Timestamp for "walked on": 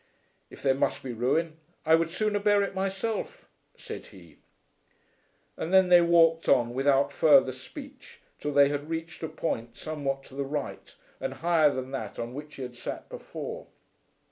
6.01-6.73